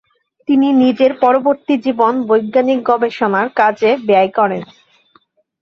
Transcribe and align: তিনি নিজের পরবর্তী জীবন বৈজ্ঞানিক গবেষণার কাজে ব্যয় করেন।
তিনি 0.47 0.67
নিজের 0.81 1.11
পরবর্তী 1.19 1.73
জীবন 1.85 2.13
বৈজ্ঞানিক 2.29 2.79
গবেষণার 2.89 3.47
কাজে 3.59 3.91
ব্যয় 4.07 4.31
করেন। 4.37 4.63